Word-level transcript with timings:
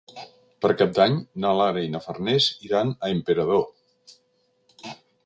Per 0.65 0.69
Cap 0.77 0.95
d'Any 0.99 1.17
na 1.43 1.51
Lara 1.59 1.83
i 1.87 1.91
na 1.97 2.01
Farners 2.05 2.47
iran 2.69 2.95
a 3.09 3.13
Emperador. 3.17 3.63